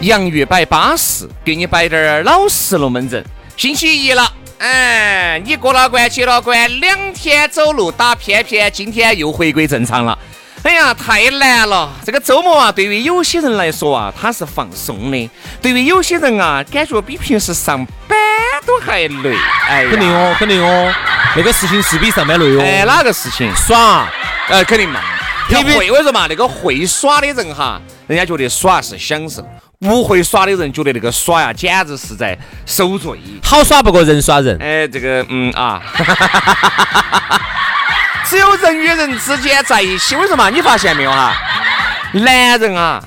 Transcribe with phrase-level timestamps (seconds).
[0.00, 3.22] 洋芋摆巴适，给你摆点儿老实龙门阵。
[3.56, 10.18] 星期一了，哎，你过了关，接了关，两天走路打偏偏，今天又回归正常了。
[10.62, 11.90] 哎呀，太难了！
[12.04, 15.28] 这个周末啊，对于有些人来说啊，他是放松的；
[15.60, 18.18] 对于有些人啊，感觉比平时上班
[18.66, 19.36] 都还累。
[19.68, 20.92] 哎，肯定哦，肯定哦，
[21.36, 22.62] 那个事情是比上班累哦。
[22.62, 23.50] 哎，哪个事情？
[23.54, 24.06] 耍，
[24.48, 25.00] 呃，肯定嘛。
[25.56, 29.42] 会，我跟你说嘛，那个会耍的人哈，人家觉得耍是享受；
[29.80, 33.18] 不会耍的人觉得那个耍呀，简直是在受罪。
[33.42, 34.56] 好耍不过人耍人。
[34.60, 35.82] 哎，这个嗯啊，
[38.26, 40.50] 只有人与人之间在一起，为什么？
[40.50, 41.34] 你发现没有哈？
[42.12, 43.02] 男人啊，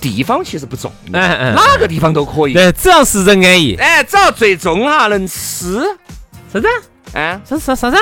[0.00, 2.54] 地方其实不重要，嗯嗯哪个地方都可以。
[2.54, 3.74] 对，只要是人安逸。
[3.76, 5.80] 哎，只要最终哈能吃，
[6.52, 6.66] 啥子？
[7.12, 7.96] 哎，啥啥啥子？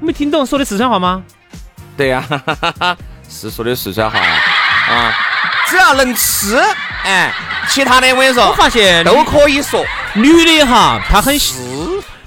[0.00, 1.22] 没听懂说的四川话吗？
[1.96, 2.96] 对呀、哈哈哈哈
[3.28, 4.40] 是说的四川话呀
[4.90, 5.12] 啊，
[5.66, 6.60] 只要能吃，
[7.04, 7.32] 哎，
[7.68, 9.84] 其他的我跟你说，我发现都可以说。
[10.14, 11.54] 女的哈，她很喜，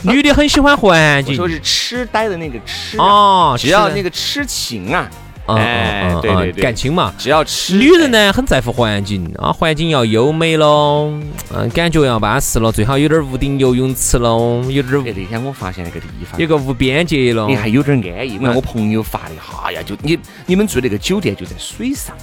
[0.02, 1.34] 女的很喜欢环境。
[1.34, 5.18] 我说是痴呆的那个痴啊哦，只要那个痴情啊，嗯
[5.56, 7.14] 哎对对对感情嘛。
[7.18, 7.76] 只要吃。
[7.76, 11.12] 女人呢，很在乎环境啊，环境要优美喽，
[11.54, 17.56] 嗯，感觉要巴适了，最好有点屋顶游泳池喽，有点哎，那天我发现那个地方，有个无边界喽你。
[17.56, 18.38] 还有点安逸。
[18.40, 22.16] 我看我朋友发的，哈呀，就你你们住那个酒店就在水上，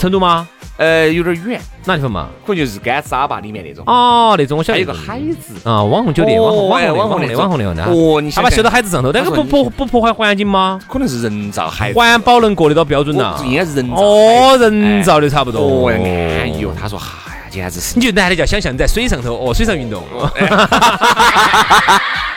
[0.00, 0.48] 成都吗？
[0.78, 2.28] 呃，有点远，哪地方嘛？
[2.46, 4.78] 可能就是干沙坝里面那种，哦，那种我晓得。
[4.78, 5.52] 还有个海子。
[5.68, 7.84] 啊，网红酒店，网红网红网红的网红的那。
[7.84, 10.80] 哦，你他把修到海子上头，但是不他说不不破坏环境吗？
[10.88, 13.44] 可能是人造海，环保能过得到标准呐我？
[13.44, 15.60] 应该是人造哦，人造的差不多。
[15.60, 16.72] 哦，安逸哦。
[16.80, 20.30] 他说，嗨呀，简直是你就男的就要想象你在水上头，哦，水上运动，哦，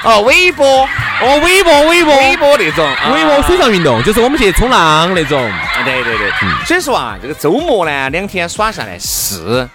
[0.03, 5.49] 哦，微波，哦微波，微波，微波那种，啊微波水上运动，就是我们去冲浪那种。
[5.85, 9.67] 对对对，所以说啊，这个周末呢，两天耍下来是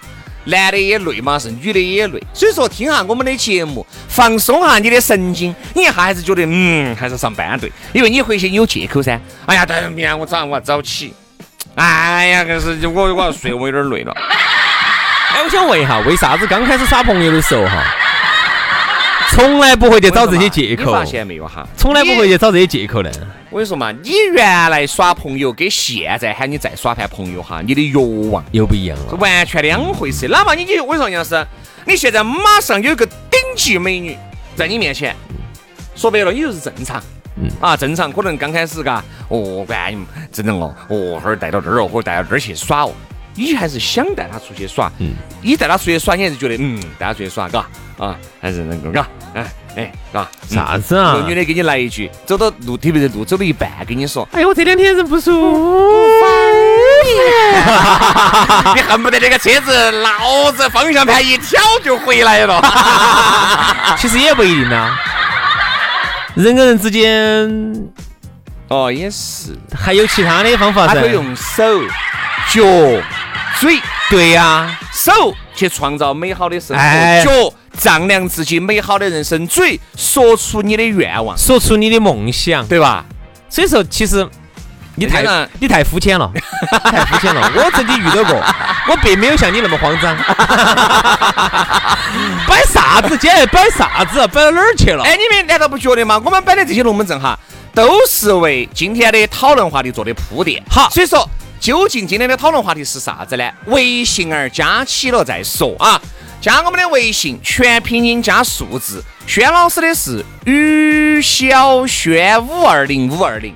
[0.44, 2.22] 男的也累嘛，是女的也累。
[2.32, 9.20] 所以说，听下我们的节目，放松下你的神经，你一下还是觉得嗯，还是上班对，因为你回去你有借口噻。
[9.46, 11.12] 哎呀，但是明天我早上我要早起。
[11.74, 14.12] 哎呀，可是我我要睡，我有点累了。
[15.34, 17.84] 哎，我想问一下，为啥子刚开始耍朋友的时候哈，
[19.30, 21.68] 从来不会去找这些借口你发，现没有哈？
[21.76, 23.10] 从来不会去找这些借口呢？
[23.50, 27.94] 我跟你说嘛，你原来耍朋友跟现在喊你再耍盘朋友哈，你的欲
[28.30, 29.14] 望又不一样是了。
[29.14, 30.28] 完全两回事。
[30.28, 31.46] 哪怕你你我跟你说，杨老师，
[31.86, 34.16] 你现在马上有一个顶级美女
[34.54, 35.16] 在你面前，
[35.96, 37.02] 说白了，你就是正常。
[37.40, 42.92] 嗯啊，正常可能刚开始嘎，哦，管你真的哦，哦，会儿带到这儿哦，或者带到这儿去耍哦，
[43.38, 47.64] 你还是想带他出去耍，嗯，你带他出去耍，你还是觉得嗯，带他出去耍，嘎，
[47.96, 50.56] 啊，还是能够嘎，哎哎，嘎，嗯。
[50.56, 51.14] 啥子啊？
[51.14, 55.88] 那个女的给你来一句，走到路，特别是路走了一半，跟你说，哎呦，我这两天人不舒服。
[57.04, 58.82] 你。
[58.88, 62.60] 恨不得这个车子老子方向盘一挑就回来了。
[63.98, 64.98] 其实也不一定啊，
[66.34, 67.48] 人跟人之间
[68.68, 70.94] 哦，也是，还有其他的方法噻。
[70.94, 71.80] 他可以用手、
[72.50, 72.62] 脚、
[73.58, 73.80] 嘴，
[74.10, 77.30] 对呀、手去创造美好的生活，哎脚
[77.78, 82.66] 丈量自己美好的人生，嘴说出你的愿望，说出你的梦想。
[82.66, 83.04] 对吧？
[83.48, 84.28] 所以说，其实
[84.96, 85.24] 你太
[85.58, 86.30] 你太肤浅了，
[86.84, 87.50] 太肤浅了。
[87.54, 88.44] 我曾经遇到过，
[88.90, 90.14] 我并没有像你那么慌张。
[92.46, 93.16] 摆啥子？
[93.16, 94.18] 今天摆啥子？
[94.28, 95.02] 摆到哪儿去了？
[95.04, 96.20] 哎，你们难道不觉得吗？
[96.22, 97.38] 我们摆的这些龙门阵哈，
[97.78, 100.60] 都是为今天的讨论话题做的铺垫。
[100.68, 101.24] 好所以说
[101.60, 103.48] 究竟今天的讨论话题是啥子呢？
[103.66, 106.02] 微信儿加起了再说啊！
[106.40, 109.00] 加我们的微信，全拼音加数字。
[109.28, 113.54] 轩老师的是于小轩五二零五二零，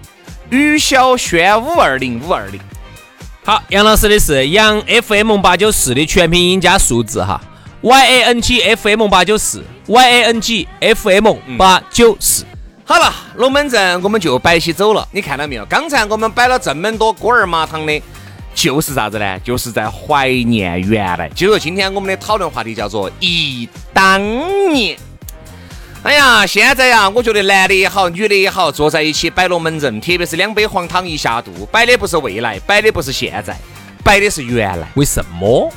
[0.50, 2.60] 于小轩五二零五二零。
[3.44, 7.40] 好，杨老师的是杨 FM 八九四的全拼音加数字哈
[7.80, 12.46] ，Y A N G F M 八九四，Y A N G F M 八九四。
[12.84, 15.06] 好了，龙门阵我们就摆起走了。
[15.12, 15.64] 你看到没有？
[15.66, 18.02] 刚才我们摆了这么多锅儿麻汤的，
[18.54, 19.38] 就是啥子呢？
[19.40, 21.28] 就是在怀念原来。
[21.30, 24.20] 就说今天我们的讨论话题叫做忆当
[24.72, 24.96] 年。
[26.02, 33.56] 哎呀，现在呀，我觉得男的也好，女的也好，坐在一起摆龙门阵，特别是两杯黄汤一下肚，摆的不是未来，摆的不是现在，
[34.02, 34.88] 摆的是原来。
[34.94, 35.72] 为什么？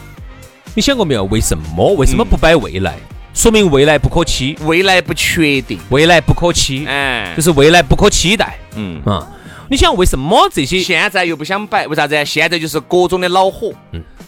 [0.73, 1.23] 你想过没有？
[1.25, 1.93] 为什么？
[1.93, 2.95] 为什么不摆未来？
[3.35, 8.57] 说明未来不可期，未来不确定，未来不可期，哎就，是未来不可期待。
[8.75, 9.01] 嗯。
[9.05, 9.27] 啊，
[9.69, 10.79] 你想为什么这些？
[10.79, 12.25] 现在又不想摆，为啥子？
[12.25, 13.73] 现在就是各种的恼火，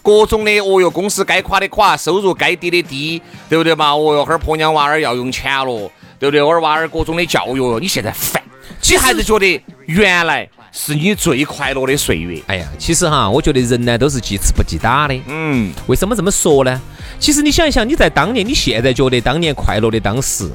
[0.04, 3.96] 各种的哦哟，公司该垮的垮，收入该低的低，对不对嘛？
[3.96, 5.90] 哦哟，哈儿婆娘娃儿要用钱了，
[6.20, 6.42] 对不对？
[6.42, 8.44] 儿娃儿各种的教育哟，你现在烦，
[8.90, 12.42] 你还是觉得原来是你最快乐的岁月。
[12.48, 15.20] 哎呀，其实哈，我觉得人呢都是记吃不记打的。
[15.28, 16.82] 嗯，为什么这么说呢？
[17.20, 20.50] 其实你想一想，你在当年，你现在觉得当年快乐的当时，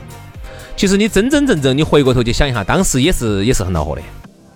[0.77, 4.03] 其实你真真正正你回过头去想一下，当时也是也是很恼火的。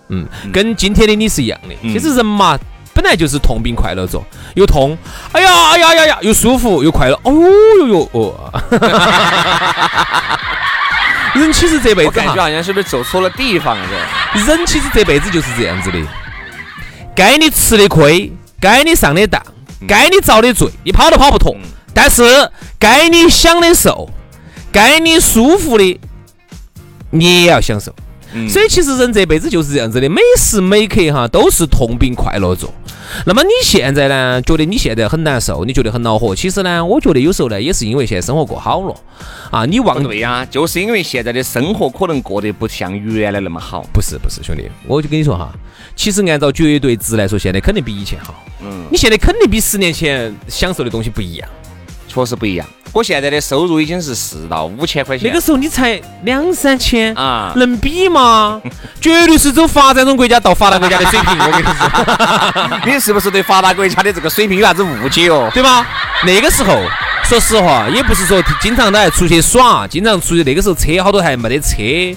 [0.09, 1.75] 嗯，跟今天的你是一样的。
[1.83, 2.57] 其实人嘛，
[2.95, 4.23] 本来就是痛并快乐着，
[4.55, 4.97] 又痛，
[5.33, 7.33] 哎呀哎呀呀呀，又舒服又快乐，哦
[7.81, 8.53] 哟哟哦。
[11.41, 13.85] 人其实这辈子，我感觉好像是不是走错了地方了？
[14.35, 15.99] 这人其实这辈子就是这样子的，
[17.15, 19.43] 该你吃的亏，该你上的当，
[19.87, 21.57] 该你遭的罪，你跑都跑不脱。
[21.95, 24.11] 但是该你享的受，
[24.71, 25.99] 该你舒服的，
[27.11, 27.95] 你也要享受。
[28.49, 32.71] 所以其实人这辈子就是这样子的，每时每刻哈都是痛并快乐着。
[33.25, 36.35] 那么你现在呢，觉得你现在很难受，你觉得很恼火？
[36.35, 38.95] 其实呢，我觉得有时候呢，也是因为现在生活过好了
[39.51, 39.65] 啊。
[39.65, 43.85] 你忘不对呀，就是因为现在的生活可能过得不像原来那么好。
[43.93, 45.53] 不是不是，兄弟，我就跟你说哈，
[45.95, 48.35] 其实按照绝对值来说，现在肯定比以前好。
[48.63, 51.49] 嗯，你现在肯定比十年前享受的东西不一样。
[52.25, 52.67] 确实不一样。
[52.93, 58.61] 我现在的收入已经是四到五千块钱，那个时候你才两三千啊能比吗？
[59.01, 65.51] 绝对是走发展中国家到发达国家的水平，我跟你说， 你是不是对发达国家的这个水平有啥子误解哦？
[65.53, 65.87] 对吧？
[66.25, 66.75] 那个时候，
[67.29, 70.45] 说实话，也不是说经常都还出去耍，经常出去。
[70.45, 71.77] 那个时候车好多还没得车，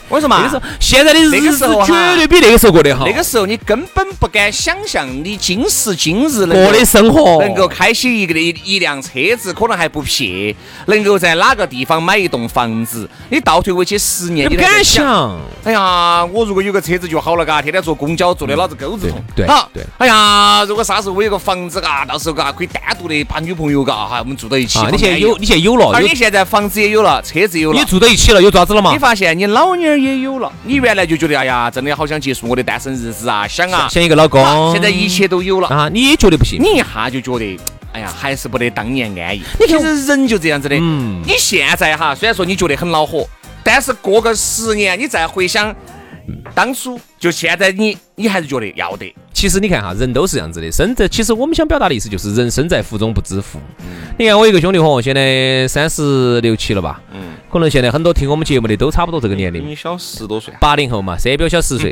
[0.09, 3.05] 为什么那个时候现在的那个日子时候绝对比那个时候过得好。
[3.07, 15.35] 那个时候你根本不敢想象，你今时今日能过的生活能够开起一个一一辆车子，可能还不撇，能够在哪个地方买一栋房子，你倒退回去十年，你不敢想。
[15.63, 19.19] 哎呀，我如果有个车子就好了，嘎，天天坐公交坐的老子钩子痛。
[19.35, 24.77] 对对好对哎呀，如果啥时候我有个房子，嘎，到时候嘎可以单独的把女朋友嘎哈，我们住到一起。
[24.77, 28.99] 啊，你现在有，你现在有了，有而你现在房子也有了，车子也有了你，住到一起了，有爪子了嘛你？
[28.99, 36.61] 发现你老娘儿也有了，你原来就觉得哎呀，真的好想结束我的单身日子啊，想啊，想一个老公，现在一切都有了，啊，你也觉得不行？
[36.61, 37.59] 你一下就觉得。
[37.91, 39.41] 哎呀，还是不得当年安逸。
[39.59, 40.75] 你其实人就这样子的。
[40.79, 43.27] 嗯你现在哈，虽然说你觉得很恼火，
[43.63, 45.75] 但是过个十年，你再回想
[46.55, 49.13] 当初，就现在你，你还是觉得要得。
[49.33, 53.59] 其实你看哈，人都是这样子的，生在其实我们想表达的意思就是人生在福中不知福。
[54.17, 57.01] 你看我一个兄弟伙，现在三十六七了吧？
[57.13, 60.53] 嗯，可能现在很多听我们节目的都差不多这个年龄，比你小十多岁。
[60.59, 61.89] 八零后嘛，三表小十岁，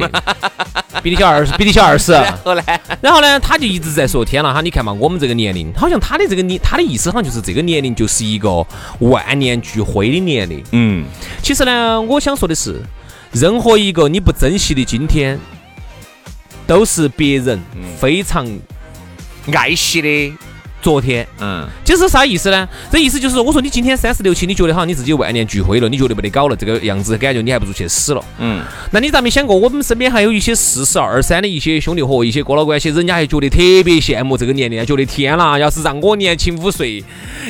[1.01, 2.11] 比你小二十，比你小二十。
[2.11, 2.63] 然 后呢？
[2.99, 8.65] 然后呢，他就一直在说：“天呐，哈，你看嘛，我们这个年龄，好像他的这个年，他的意思好像就是这个年龄就是一个
[8.99, 10.61] 万念俱灰的年龄。
[10.73, 11.05] 嗯，
[11.41, 12.81] 其实呢，我想说的是，
[13.31, 15.39] 任何一个你不珍惜的今天，
[16.65, 17.59] 都是别人
[17.99, 18.47] 非常
[19.53, 20.33] 爱惜的。
[20.87, 21.27] 昨天。
[21.41, 22.65] 嗯，这是啥意思呢？
[22.89, 28.23] 这意思就是，我说你今天三十六七，你觉得好像你自己万念俱灰了，你觉得没得搞了，这个样子感觉你还不如去死了。
[28.39, 37.03] 嗯，那你咋没想过，我们身边还有一些四十二三的一些兄弟伙，一些哥老倌些，人家还觉得特别羡慕这个年龄，觉得天啦，要是让我年轻五岁，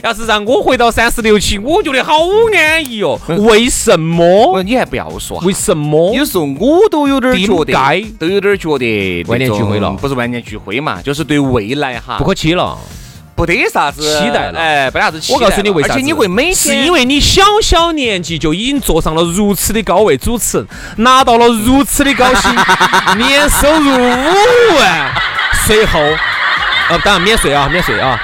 [0.03, 2.13] 要是让我回到三十六七，我觉得好
[2.55, 3.19] 安逸哦。
[3.27, 4.63] 为什么？
[4.63, 6.11] 你还不要说为，什么？
[6.15, 12.75] 有时候我都有点儿觉得该，都有点儿觉得万念俱灰了不是万念俱灰嘛，就是对未来哈不可期了。
[13.37, 15.39] 不得啥子期待了哎，没啥子期待我。
[15.39, 15.93] 告诉你为啥子？
[15.93, 20.67] 而且你会每天是因为你小小年纪就已经坐上了如此的高位主持人，
[20.97, 22.51] 拿到了如此的高薪，
[23.17, 25.13] 年收入五万，
[25.67, 25.99] 随后，
[26.89, 28.19] 呃，当然免税啊，免税啊。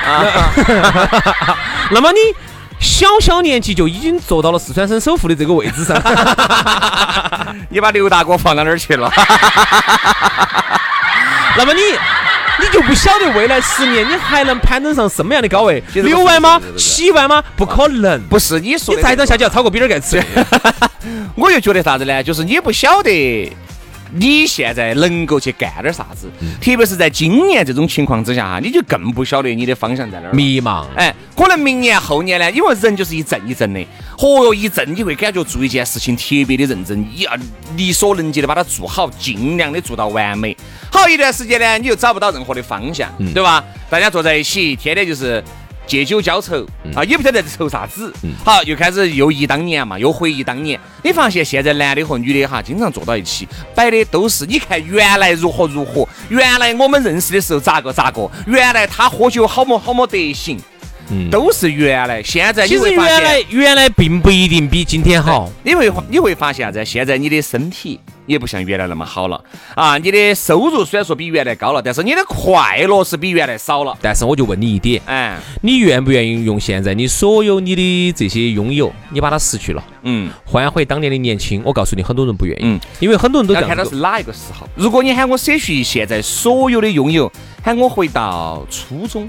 [1.91, 2.17] 那么你
[2.79, 5.95] 小小年纪就已经坐到了四川省首富的这个位置上，
[7.69, 9.11] 你把刘大哥放到哪儿去了？
[11.55, 11.81] 那么你
[12.59, 15.83] 你就不晓得未来十年你还能攀登上什么样的高位？
[15.93, 17.43] 六万吗七万吗？
[17.55, 18.21] 不可能。
[18.27, 20.21] 不是你说的你再涨下去要超过比尔盖茨。
[21.35, 22.21] 我就觉得啥子呢？
[22.23, 23.51] 就是你不晓得
[24.15, 26.29] 你现在能够去干点啥子，
[26.61, 30.33] 特别是在今年这种情况之下哈，你就更不晓得你的方向在哪儿。
[30.33, 30.85] 迷茫。
[30.95, 33.79] 哎，可能明年后年呢，因为人就是一阵一阵的，
[34.15, 37.31] 嚯哟，一阵你会感觉做一件事情特别的认真，你要
[37.75, 40.55] 力所能及的把它做好，尽量的做到完美。
[40.93, 43.63] 好一段时间呢，你就找不到任何的方向，对吧？
[43.89, 45.43] 大家坐在一起，天天就是。
[45.85, 48.11] 借酒浇愁啊，也不晓得在愁啥子。
[48.45, 50.79] 好，又开始又忆当年嘛，又回忆当年。
[51.03, 53.45] 你发现现在男的和女的哈，经常坐到一起，
[53.75, 60.57] 摆的都是你看原来如何如何，原来我们认识的时候咋个咋个，原来他喝酒好么好么德行，
[61.29, 62.23] 都是原来。
[62.23, 65.51] 现在其实你会发现原来原来并不一定比今天好。
[65.63, 66.85] 你会你会发现啥子？
[66.85, 69.43] 现在你的身体也不像原来那么好了
[69.75, 69.97] 啊！
[69.97, 73.97] 你的收入虽然说比原来高了，但是你的快乐是比原来少了。
[74.01, 81.61] 但是我就问你一点，哎，你愿不愿意用现在你所有你的这些拥有，你把它失去了，嗯，换回当年的年轻？
[81.65, 83.75] 我告诉你，很多人不愿意，嗯因为很多人都这要看。
[83.75, 84.67] 到是哪一个时候。
[84.75, 87.31] 如果你喊我舍去现在所有的拥有，
[87.63, 89.27] 喊我回到初中，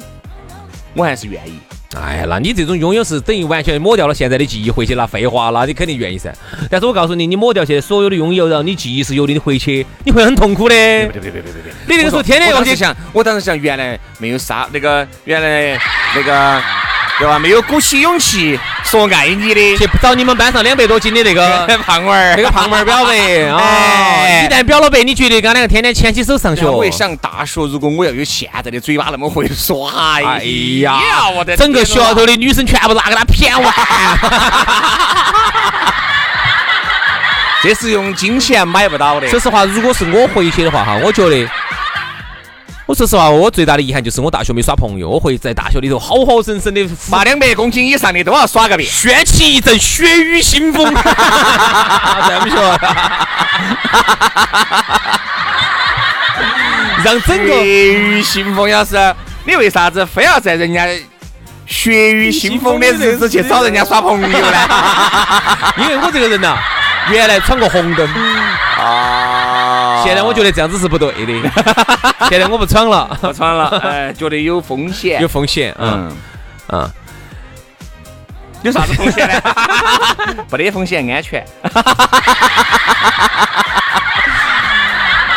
[0.94, 1.58] 我还是愿意。
[1.96, 6.34] 哎呀，那你这种拥有是等于完全抹掉了现在的记忆，回去那废话，那你肯定愿意噻。
[6.70, 10.74] 但是我告诉你，你抹掉现在所有的拥有，然后你记忆是有的，你回去你会很痛苦的。
[10.74, 11.72] 别别别别别别！
[11.88, 15.78] 你那个时候天天要去想，我当时想，原来没有杀那个，原来
[16.16, 16.62] 那个
[17.24, 17.38] 对吧？
[17.38, 23.16] 没有鼓起勇气说爱你的去找你们班上两百多斤的那个 胖娃儿，那个胖娃儿表白
[23.48, 23.56] 啊！
[23.64, 26.68] 哎一旦表了白，你觉得刚两个天天牵起手上学？
[26.68, 30.42] 我一想，大学如果我要有现在的嘴巴那么会说，哎哎
[30.82, 33.72] 呀，我的整个学校头的的女生全部拿给他骗完。
[37.62, 39.26] 这是用金钱买不到的。
[39.30, 41.48] 说实话，如果是我回去的话，哈，我觉得，
[42.86, 48.86] 我说实话，我最大的遗憾就是我大学没耍朋友，我会在大学里头好好生生的把两百公斤以上的都要耍个遍。
[48.90, 50.92] 掀起一阵血雨腥风。
[50.94, 52.78] 这样不说，
[57.02, 59.14] 让整个血雨腥风，要是
[59.46, 60.86] 你为啥子非要在人家
[61.66, 64.38] 血雨腥风的日子去找人家耍朋友呢？
[65.80, 66.58] 因为我这个人呐、
[67.10, 68.06] 原来闯过红灯，
[68.78, 69.23] 啊
[70.04, 71.50] 现在我觉得这样子是不对的。
[72.28, 75.20] 现在我不闯了，不闯了， 哎，觉得有风险。
[75.20, 75.74] 有风险。
[75.78, 76.14] 嗯
[76.68, 76.90] 嗯，嗯，
[78.62, 79.40] 有啥子风险呢？
[80.50, 81.44] 没得风险，安全。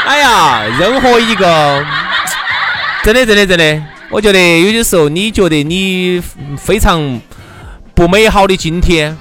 [0.05, 1.85] 哎呀，任何一个，
[3.03, 6.21] 真的真的真的，我觉得有些时候你觉得你
[6.57, 7.19] 非常
[7.93, 9.17] 不美好的今天，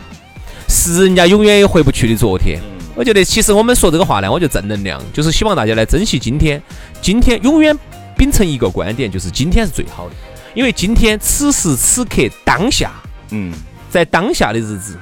[0.69, 2.61] 是人家永远也回不去的昨天。
[2.97, 6.61] 我觉得其实我们说这个话呢，我觉得正能量，就是希望大家来珍惜今天，
[7.03, 7.77] 今天永远
[8.17, 10.15] 秉承一个观点，就是今天是最好的，
[10.55, 12.91] 因为今天此时此刻当下，
[13.31, 13.53] 嗯，
[13.91, 14.99] 在当下的日子，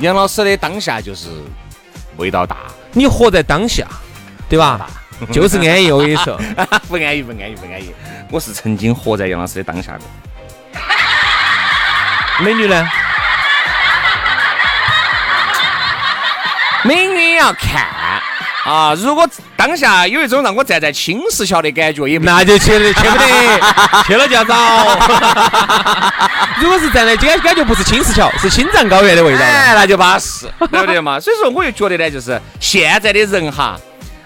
[0.00, 1.28] 杨老师的当下就是
[2.18, 2.58] 味道大，
[2.92, 3.88] 你活在当下，
[4.46, 4.86] 对吧？
[5.32, 6.38] 就是安逸，我跟你说。
[6.86, 7.90] 不安逸，不安逸，不安逸。
[8.30, 10.00] 我是曾经活在杨老师的当下的。
[12.44, 12.86] 美女呢？
[17.38, 17.86] 要看
[18.64, 19.24] 啊，如果
[19.56, 23.24] 当下有一种让我站在青石桥的感觉，也不那就去了，去不得，
[24.06, 24.54] 去了就要找。
[26.60, 29.46] 如果是站在感感觉不是青石桥，是青藏高原的味道了。
[29.46, 31.18] 哎，那就巴适，对不对嘛？
[31.18, 33.78] 所以说，我就觉得呢，就是现在的人哈。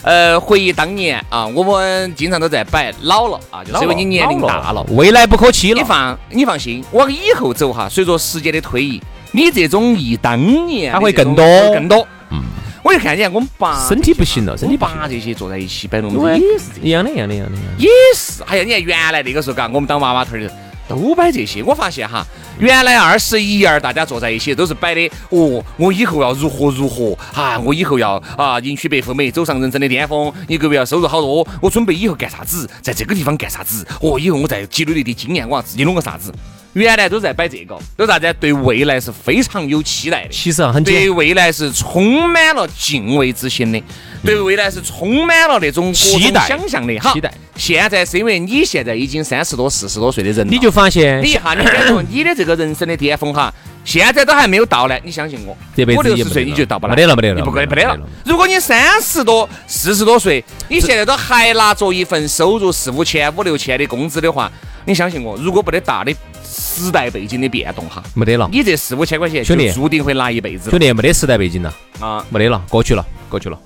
[0.05, 4.83] 呃，回忆当年啊，我们经常都在摆老了啊，就是因为你年龄大了。
[4.89, 5.87] 未来不可期了你。
[5.87, 9.01] 放你放心，往以后走哈，随着时间的推移，
[9.31, 12.05] 你这种忆当年的它会更多更多。
[12.31, 12.43] 嗯，
[12.83, 17.57] 我就看见我们爸身体不行了身体爸这些坐在一起摆龙门阵也是一样的，一样的，一样的。
[17.79, 20.53] 也是，哎呀，你看原来那个时候，嘎，我们当娃娃头儿的
[20.89, 21.63] 都摆这些。
[21.63, 22.27] 我发现哈，
[22.59, 36.33] 原来二十一二大家坐在一起都是摆的，哦，我以后要如何如何啊，我以后要啊迎娶白富美，走上人生的巅峰，一个月要收入好多，我准备以后干啥子，在这个地方干啥子，哦，以后我在积累的经验，我要自己弄个啥子。
[36.75, 38.35] 原来都在摆这个，都啥子？
[38.41, 40.29] 对未来是非常有期待的。
[40.31, 43.83] 其实啊，很对未来是充满了敬畏之心的，
[44.25, 46.47] 对未来是充满了那种期待。
[46.49, 46.99] 想象的。
[46.99, 51.23] 哈期待，现在是因为你现在已经三十多、四十多岁的人了，你就发现。
[51.23, 53.53] 你一下，你感觉你的这个人生的巅峰哈，
[53.85, 54.99] 现在都还没有到来。
[55.05, 57.91] 你相信我，这辈子我六十岁你就到不来，没得了没得了你不可以没得了。
[57.91, 58.09] 没得了。
[58.25, 64.51] 如果你三十多、四十多岁，你现在都还拿着一份收入四五千、五六千的工资的话，
[64.87, 66.15] 你相信我，如果不得大的
[66.53, 68.47] 时代背景的变动哈，没得了。
[68.53, 72.25] 你这四五千块钱兄弟注定会拿一辈子兄弟，没得时代背景了，啊。
[72.29, 73.59] 没得了，过去了，过去了。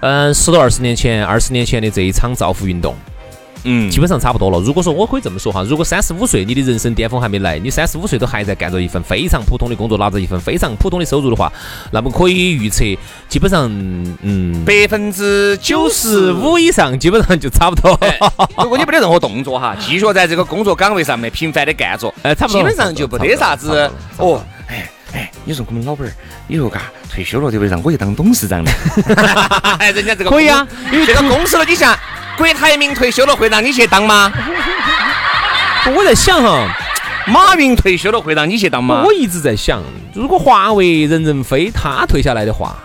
[0.00, 2.94] 嗯，十多二十年前，二十年前的这一场造富运动，
[3.64, 4.58] 嗯基本上差不多了。
[4.60, 11.52] 如果说我可以这么说哈，如果三十五岁你的人生巅峰还没来，你三十五岁都还在干着一份非常普通的工作，拿着一份非常普通的收入的话，
[11.90, 12.84] 那么可以预测，
[13.28, 13.70] 基本上
[14.22, 17.92] 嗯，百分之九九十十五以上基本上就差不多。
[18.00, 18.18] 哎
[18.62, 24.44] 如果你没得任何动作哈，继续在这个工作岗位上面频繁的干着， 哎差不多基本上就不得啥子哦。
[24.66, 26.12] 哎哎，你说我们老板儿
[26.48, 27.70] 以后嘎退休了，对不对？
[27.70, 28.70] 让我去当董事长的。
[29.78, 31.96] 哎，人家这个可以啊公，因为这个公司了，你像
[32.38, 34.32] 郭台铭退休了会让你去当吗？
[35.94, 36.68] 我在想哈，
[37.26, 39.02] 马云退休了会让你去当吗？
[39.04, 39.82] 我一直在想，
[40.14, 42.76] 如果华为任正非他退下来的话，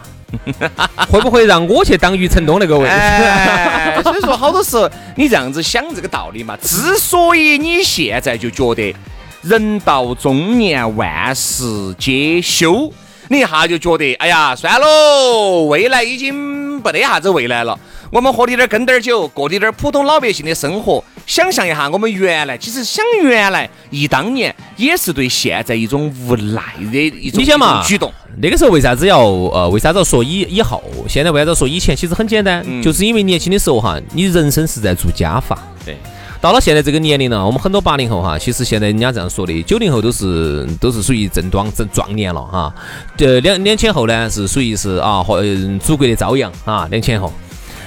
[1.08, 2.92] 会不会让我去当余承东那个位置？
[2.92, 6.58] 哎，所以说好多时候你这样子想这个道理嘛。
[6.60, 8.96] 之所以你现在就觉得
[9.44, 12.92] 人到中年万事皆休，
[13.28, 16.34] 你一下就觉得哎呀算喽，未来已经
[16.82, 17.78] 没得啥子未来了。
[18.14, 21.04] 我们喝的点儿跟点儿酒，过滴点儿普通老百姓的生活。
[21.26, 28.14] 想象一下，我们原来其实想原来忆当年，也是对现在一种无奈的一种你想嘛举动。
[28.38, 30.84] 那个时候为啥子要呃为啥子要说以以后？
[31.10, 31.96] 现在为啥子要说以前？
[31.96, 35.58] 其实很简单，嗯就是因为年轻的时候哈，你人生是在做加法。
[35.84, 35.98] 对。
[36.40, 42.76] 到了现在这个年龄了，我们很多八零后哈，其实现在人家这样说的，九零后都是都是属于正壮正壮年了哈，
[43.18, 47.32] 呃两两千后呢是属于是啊和呃祖国的朝阳啊两千后，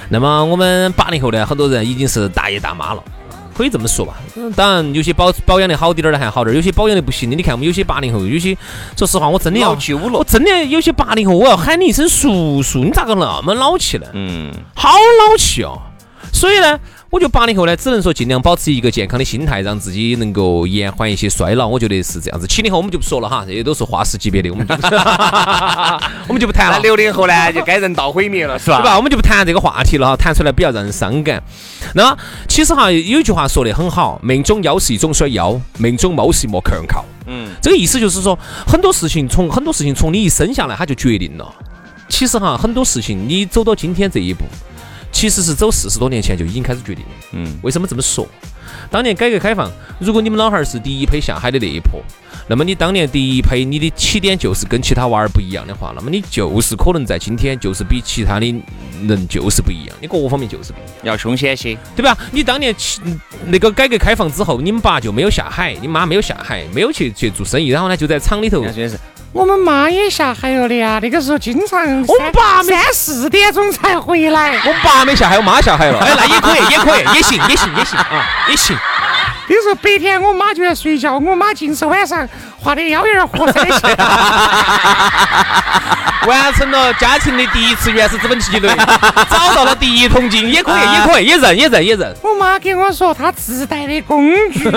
[0.09, 3.03] 那么我们八零后呢，很多人已经是大爷大妈了。
[3.55, 7.35] 可以这么说吧，嗯，当然有些保保养的好点儿的还好点儿，有些保养的不行的。
[7.35, 8.55] 你看我们有些八零后，有些
[8.95, 14.05] 说实话，我真的要老旧了我真的有些八零后，我要喊你一声叔叔，你咋个那么老气呢？
[14.13, 14.53] 嗯。
[14.75, 15.81] 好老气哦！
[16.31, 21.65] 所以呢，我觉得八零后呢，只能说尽量保持一个健康的心态，让自己能够延缓一些衰老。
[21.65, 22.45] 我觉得是这样子。
[22.45, 24.75] 七零后我们就不说了哈，这些都是化石级别的，我们就
[26.27, 26.79] 我们就不谈了。
[26.79, 28.81] 六零后呢，就该人道毁灭了，是吧？
[28.81, 28.97] 对吧？
[28.97, 31.41] 我们就不谈这个话题了哈，谈出来比较让人伤感。
[31.95, 32.15] 那
[32.49, 37.05] 其实哈，有一句话说得很好，命中腰是一种衰腰，命中貌是莫强靠。
[37.27, 38.37] 嗯，这个意思就是说，
[38.67, 41.49] 很多事情从很多事情从你一生下来它就决定了。
[42.09, 44.43] 其实哈，很多事情你走到今天这一步，
[45.11, 47.11] 其实是走四十多年前就已经开始决定了。
[47.33, 48.27] 嗯，为什么这么说？
[48.89, 52.01] 当年改革开放，如果你们老汉儿是第一批下海的那一波，
[52.47, 58.45] 那么你当年第一批你的起点就是跟其他娃儿不一样的话，那么你就是可能在今天就是比其他的
[59.07, 60.93] 人就是不一样，你各个方面就是不一样。
[61.03, 61.77] 要凶险些。
[61.95, 62.17] 对吧？
[62.31, 63.01] 你当年起
[63.47, 68.63] 那个改革开放之后，你们爸就没有下海，你妈没有下海，没有去去做生意，然后呢就在厂里头。
[69.37, 74.55] 我们妈也下海了的呀，那个时候经常我们爸没三四点钟才回来。
[74.65, 75.99] 我爸没下海，我妈下海了。
[75.99, 78.75] 哎，那也可以，也可以，也行，也行，也行啊，也行。
[79.49, 82.27] 那时候白天我妈就在睡觉，我妈尽是晚上
[82.59, 83.77] 画的腰有点合在一起。
[86.27, 88.67] 完成了家庭的第一次原始资本积累，
[89.29, 92.13] 找到了第一桶金，也可以，也可以，也认，也认，也认。
[92.23, 94.69] 我妈给我说她自带的工具，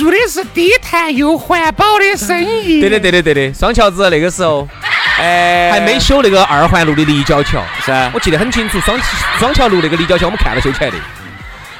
[0.00, 2.80] 做的是低碳又环保的生意。
[2.80, 3.54] 对的，对的，对的。
[3.54, 4.66] 双桥子那个时候，
[5.20, 8.80] 哎，还没修那个二环路的立交桥，是啊我记得很清楚。
[8.80, 8.98] 双
[9.38, 10.96] 双桥路那个立交桥，我们看了修起来的。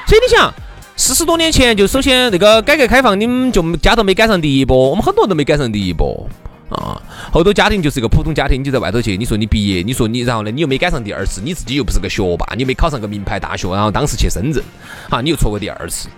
[0.06, 0.52] 所以你想，
[0.96, 6.28] 四十多年前就首先那个改革开放，你们就家头没赶上第一波，我们很多人都没赶上第一波
[6.68, 7.00] 啊。
[7.33, 14.62] 后头家庭就是个普通家庭，你就在外头去，你说你毕业，你说你然后呢，你又没赶上第二次，你自己又不是个学霸，你没考上个名牌大学，然后当时去深圳，
[15.09, 16.09] 哈，你又错过第二次。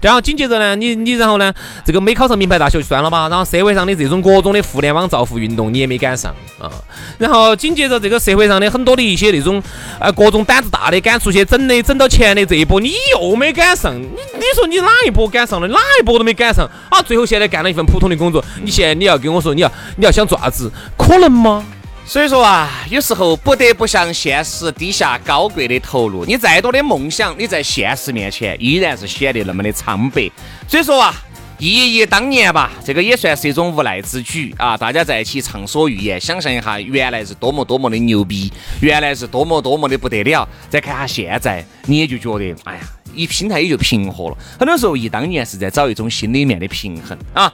[0.00, 1.52] 然后紧接着呢，你你然后呢，
[1.84, 6.70] 这个没考上名牌大学就算了吧，然后社会上的这种各种的互联网造富运动你也没赶上啊。
[7.18, 9.62] 然后紧接着这个社会上的很多的一些那种
[10.00, 15.68] 呃各种胆子大的敢出去整的整到钱的这一波你又没赶上，你你说你哪一波赶上了？
[15.68, 17.00] 哪一波都没赶上啊！
[17.02, 21.64] 最后现在干了一份普通的工作，你现在你要跟我说你要你要想做啥子，可能吗？
[22.06, 26.24] 所以说啊，有时候不得不向现实低下高贵的头颅。
[26.24, 30.30] 你再多的梦想，你在现实面前依然是显得那么的苍白。
[30.68, 31.14] 所以说啊，
[31.58, 34.76] 忆忆当年吧，这个也算是一种无奈之举啊。
[34.76, 40.46] 大家在一起畅所欲言，想象一下原来是多么多么的牛逼，原来是多么多么的不得了。
[40.68, 42.80] 再看下现在，你也就觉得，哎呀，
[43.14, 44.36] 一心态也就平和了。
[44.58, 47.52] 很多时候，忆当年是在找一种心里面的平衡啊。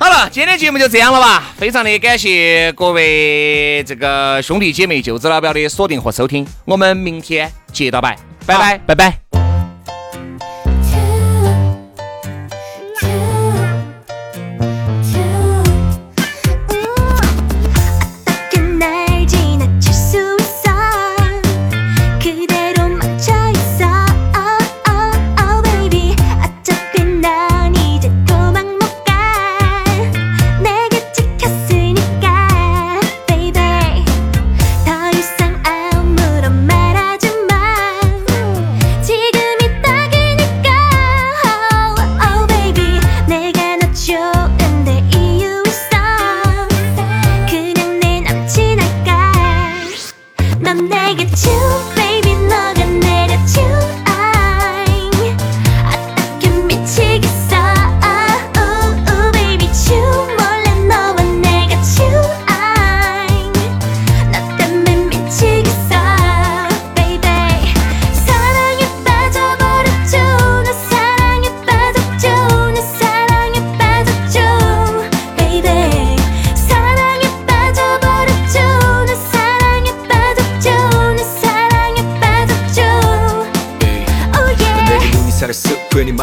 [0.00, 1.52] 好了，今天节目就这样了吧？
[1.56, 9.37] 非常的感谢各位这个兄弟姐妹、舅子老表的锁定和收听，我们明天接着拜，拜拜，拜拜。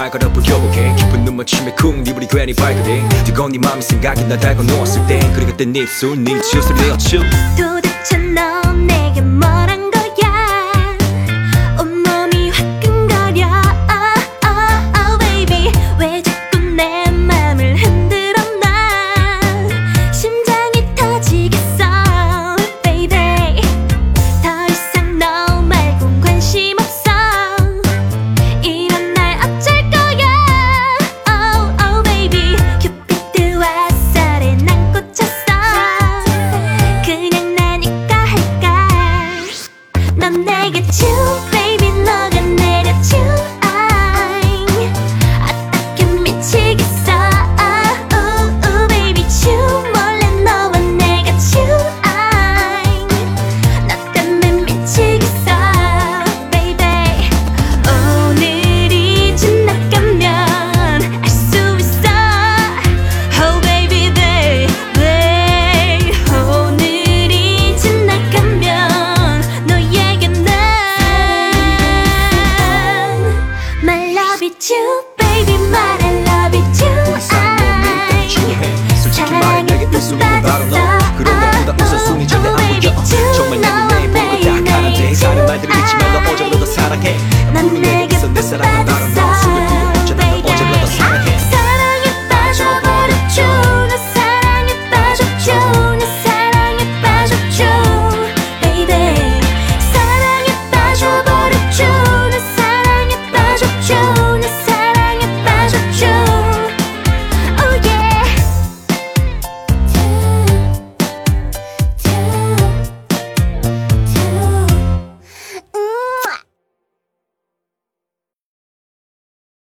[0.06, 0.96] 날 걸어 불겨보게.
[0.98, 5.20] 깊은 눈만 침에 쿵 니불이 괜히 발그대 뜨거운 네 맘이 생각이 날 달고 놓았을 때
[5.34, 7.22] 그리 그때 네 입술 네 지우스레 내어침
[7.58, 8.65] 도대체 너